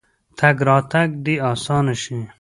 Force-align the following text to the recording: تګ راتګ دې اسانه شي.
تګ 0.37 0.57
راتګ 0.67 1.09
دې 1.25 1.35
اسانه 1.51 1.93
شي. 2.01 2.19